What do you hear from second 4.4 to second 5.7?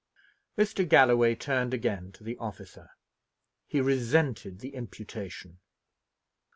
the imputation.